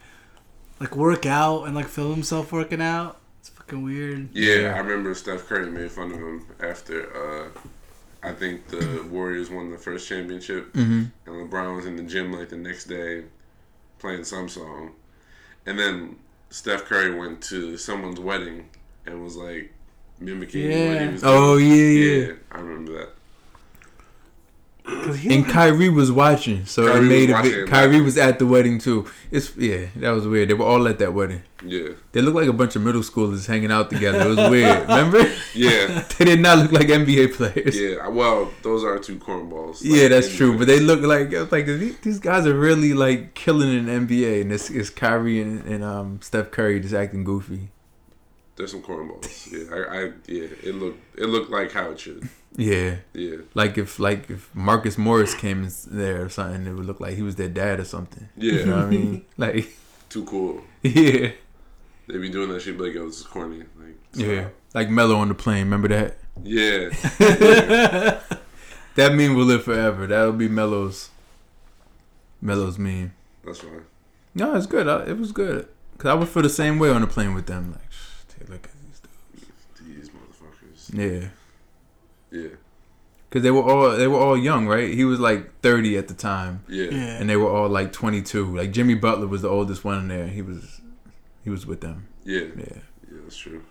like 0.80 0.96
work 0.96 1.26
out 1.26 1.64
and 1.66 1.74
like 1.76 1.88
film 1.88 2.14
himself 2.14 2.52
working 2.52 2.82
out. 2.82 3.18
It's 3.40 3.50
fucking 3.50 3.82
weird. 3.84 4.30
Yeah, 4.34 4.56
Yeah. 4.56 4.76
I 4.76 4.80
remember 4.80 5.14
Steph 5.14 5.48
Curry 5.48 5.70
made 5.70 5.92
fun 5.92 6.12
of 6.12 6.20
him 6.20 6.46
after 6.60 6.96
uh, 7.24 7.48
I 8.24 8.32
think 8.34 8.68
the 8.68 9.06
Warriors 9.10 9.50
won 9.52 9.70
the 9.72 9.78
first 9.78 10.08
championship, 10.10 10.74
hmm 10.74 11.04
and 11.28 11.34
LeBron 11.50 11.76
was 11.76 11.86
in 11.86 11.96
the 11.96 12.04
gym 12.14 12.34
like 12.34 12.50
the 12.50 12.58
next 12.58 12.86
day 12.86 13.24
playing 14.06 14.24
some 14.24 14.48
song, 14.48 14.92
and 15.66 15.80
then 15.80 16.16
Steph 16.52 16.86
Curry 16.86 17.16
went 17.18 17.42
to 17.46 17.76
someone's 17.76 18.20
wedding 18.20 18.70
and 19.08 19.24
was 19.24 19.36
like 19.36 19.74
mimicking 20.20 20.70
what 20.70 20.78
Yeah. 20.78 21.06
he 21.08 21.12
was. 21.14 21.24
Oh 21.24 21.58
yeah, 21.58 21.74
yeah. 21.74 22.28
yeah, 22.28 22.34
I 22.52 22.60
remember 22.60 22.94
that. 23.00 23.10
'Cause 24.86 25.18
he 25.18 25.34
And 25.36 25.44
don't- 25.44 25.54
Kyrie 25.54 25.90
was 25.90 26.12
watching, 26.12 26.66
so 26.66 26.86
Kyrie 26.86 26.98
it 26.98 27.00
was 27.02 27.10
made 27.10 27.30
a 27.30 27.34
watching 27.34 27.52
bit. 27.52 27.68
Kyrie 27.70 28.02
was 28.02 28.18
at 28.18 28.38
the 28.40 28.46
wedding 28.46 28.78
too. 28.80 29.06
It's 29.32 29.52
yeah, 29.58 29.86
that 29.98 30.12
was 30.12 30.28
weird. 30.28 30.50
They 30.50 30.54
were 30.54 30.66
all 30.66 30.88
at 30.88 31.00
that 31.00 31.14
wedding. 31.14 31.42
Yeah, 31.68 31.90
They 32.12 32.22
looked 32.22 32.36
like 32.38 32.48
a 32.48 32.54
bunch 32.54 32.76
of 32.76 32.84
middle 32.84 33.02
schoolers 33.02 33.48
hanging 33.48 33.72
out 33.72 33.90
together. 33.90 34.20
It 34.22 34.36
was 34.36 34.50
weird. 34.52 34.82
Remember? 34.88 35.28
yeah, 35.56 36.04
they 36.20 36.26
did 36.26 36.40
not 36.40 36.60
look 36.60 36.72
like 36.72 36.88
NBA 36.88 37.34
players. 37.34 37.80
yeah. 37.80 38.08
Well, 38.08 38.52
those 38.62 38.84
are 38.84 39.00
two 39.00 39.16
cornballs. 39.18 39.80
Yeah, 39.82 40.08
that's 40.10 40.30
in 40.30 40.36
true. 40.38 40.58
But 40.58 40.68
they 40.68 40.80
look 40.80 41.02
like 41.02 41.32
it's 41.34 41.52
like 41.52 41.66
these 41.66 41.98
these 42.04 42.20
guys 42.20 42.46
are 42.46 42.54
really 42.58 42.94
like 42.94 43.34
killing 43.34 43.74
in 43.76 43.88
NBA, 44.08 44.42
and 44.42 44.52
this 44.52 44.70
is 44.70 44.92
Kyrie 44.92 45.42
and, 45.42 45.66
and 45.66 45.84
um 45.84 46.20
Steph 46.22 46.52
Curry 46.52 46.80
just 46.80 46.94
acting 46.94 47.24
goofy. 47.24 47.70
There's 48.56 48.72
some 48.72 48.82
cornballs. 48.82 49.52
Yeah, 49.52 49.76
I, 49.76 49.98
I 49.98 50.02
yeah. 50.28 50.48
It 50.64 50.76
looked 50.76 51.20
it 51.20 51.26
looked 51.26 51.52
like 51.52 51.72
how 51.74 51.92
it 51.92 52.00
should. 52.00 52.28
Yeah, 52.58 52.96
Yeah, 53.14 53.38
like 53.54 53.78
if 53.78 54.00
like 54.00 54.30
if 54.30 54.50
Marcus 54.56 54.98
Morris 54.98 55.34
came 55.36 55.64
in 55.64 55.72
there 55.88 56.24
or 56.24 56.30
something, 56.30 56.66
it 56.66 56.72
would 56.74 56.86
look 56.86 57.02
like 57.02 57.16
he 57.16 57.22
was 57.22 57.36
their 57.36 57.50
dad 57.50 57.82
or 57.82 57.84
something. 57.86 58.30
yeah. 58.38 58.54
You 58.54 58.66
know 58.66 58.76
what 58.78 58.86
I 58.86 58.90
mean? 58.90 59.26
Like 59.38 59.76
Too 60.08 60.24
cool. 60.24 60.62
yeah, 60.82 61.32
They 62.08 62.18
be 62.18 62.30
doing 62.30 62.48
that 62.50 62.62
shit 62.62 62.80
like 62.80 62.94
yo, 62.94 63.08
this 63.08 63.20
is 63.20 63.24
corny. 63.26 63.64
Like 63.78 63.96
yeah. 64.14 64.48
Like 64.74 64.90
Melo 64.90 65.18
on 65.18 65.28
the 65.28 65.34
plane. 65.36 65.66
Remember 65.66 65.90
that? 65.90 66.18
yeah. 66.44 66.90
That 68.96 69.14
meme 69.14 69.36
will 69.36 69.44
live 69.44 69.66
forever. 69.66 70.08
That'll 70.08 70.32
be 70.32 70.48
Melo's 70.48 71.10
Melo's 72.42 72.78
meme. 72.80 73.12
That's 73.44 73.60
fine. 73.60 73.82
No, 74.34 74.56
it's 74.56 74.66
good. 74.68 74.88
I, 74.88 75.04
it 75.08 75.18
was 75.18 75.34
good. 75.34 75.68
Cause 75.98 76.10
I 76.10 76.14
would 76.14 76.30
feel 76.30 76.44
the 76.44 76.50
same 76.50 76.80
way 76.80 76.90
on 76.90 77.02
the 77.02 77.08
plane 77.08 77.34
with 77.34 77.46
them. 77.48 77.72
Like, 77.74 77.92
"Shh, 77.92 78.15
take 78.38 78.48
a 78.48 78.52
look 78.52 78.66
at 78.66 78.72
these 78.88 79.02
dudes. 79.02 80.10
These 80.10 80.10
motherfuckers. 80.10 80.94
Yeah. 82.32 82.40
Yeah. 82.40 82.50
Cause 83.32 83.42
they 83.44 83.52
were 83.52 83.64
all 83.64 83.92
they 83.98 84.08
were 84.08 84.20
all 84.20 84.38
young, 84.38 84.66
right? 84.66 84.94
He 84.94 85.04
was 85.04 85.20
like 85.20 85.60
thirty 85.62 85.98
at 85.98 86.08
the 86.08 86.14
time, 86.14 86.64
Yeah. 86.70 86.86
yeah. 86.86 87.18
and 87.20 87.30
they 87.30 87.36
were 87.36 87.50
all 87.50 87.68
like 87.68 87.92
twenty 87.92 88.22
two. 88.22 88.56
Like 88.56 88.72
Jimmy 88.72 88.94
Butler 88.96 89.28
was 89.28 89.42
the 89.42 89.50
oldest 89.50 89.84
one 89.84 90.00
in 90.00 90.08
there. 90.08 90.28
He 90.28 90.42
was 90.42 90.80
he 91.44 91.50
was 91.50 91.66
with 91.66 91.82
them. 91.82 92.08
Yeah. 92.24 92.46
Yeah, 92.56 92.66
Yeah, 93.12 93.18
that's 93.24 93.36
true. 93.36 93.62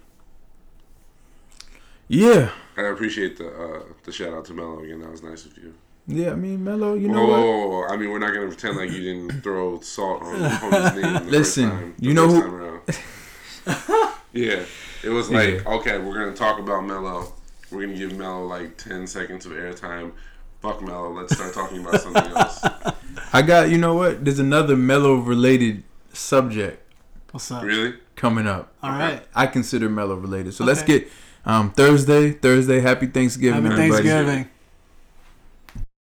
yeah. 2.09 2.50
I 2.76 2.83
appreciate 2.83 3.38
the 3.38 3.49
uh, 3.49 3.83
the 4.04 4.12
shout 4.12 4.35
out 4.35 4.44
to 4.47 4.52
Melo 4.54 4.80
again. 4.80 5.00
That 5.00 5.11
was 5.11 5.23
nice 5.23 5.47
of 5.47 5.56
you. 5.56 5.73
Yeah, 6.06 6.33
I 6.33 6.35
mean, 6.35 6.62
Melo, 6.62 6.92
you 6.94 7.09
know 7.09 7.25
what? 7.25 7.38
oh, 7.38 7.87
I 7.88 7.97
mean, 7.97 8.11
we're 8.11 8.18
not 8.18 8.35
gonna 8.35 8.49
pretend 8.49 8.76
like 8.76 8.90
you 8.90 9.00
didn't 9.00 9.42
throw 9.42 9.80
salt 9.80 10.23
on 10.23 10.42
the 10.42 10.49
homie's 10.49 11.02
name. 11.02 11.12
The 11.14 11.21
Listen, 11.30 11.71
first 11.71 11.80
time, 11.80 11.94
the 11.99 12.06
you 12.06 12.12
know 12.14 12.28
first 12.28 12.37
who- 12.37 12.42
time 12.42 13.94
around. 13.94 14.11
yeah, 14.35 14.64
it 15.03 15.09
was 15.09 15.31
like 15.31 15.67
okay, 15.67 15.99
we're 15.99 16.14
gonna 16.14 16.37
talk 16.37 16.59
about 16.59 16.85
Melo. 16.85 17.33
We're 17.71 17.87
gonna 17.87 17.97
give 17.99 18.17
Melo 18.17 18.45
like 18.47 18.76
ten 18.76 19.07
seconds 19.07 19.47
of 19.47 19.53
airtime. 19.53 20.12
Fuck 20.61 20.83
Melo. 20.83 21.12
Let's 21.12 21.35
start 21.35 21.53
talking 21.53 21.81
about 21.85 22.00
something 22.00 22.25
else. 22.25 22.64
I 23.35 23.43
got, 23.43 23.69
you 23.69 23.76
know 23.76 23.95
what? 23.95 24.25
There's 24.25 24.38
another 24.38 24.76
Melo 24.76 25.17
related 25.17 25.83
subject 26.12 26.81
What's 27.33 27.50
up? 27.50 27.62
Really? 27.64 27.95
coming 28.17 28.47
up. 28.47 28.73
All 28.83 28.91
right. 28.91 29.23
I 29.35 29.47
consider 29.47 29.88
Melo 29.88 30.14
related. 30.14 30.55
So 30.55 30.64
let's 30.64 30.83
get 30.83 31.11
um, 31.45 31.71
Thursday. 31.73 32.31
Thursday. 32.31 32.81
Happy 32.81 33.09
Thanksgiving, 33.09 33.62
Happy 33.64 33.75
everybody. 33.75 34.09
Thanksgiving. 34.09 34.49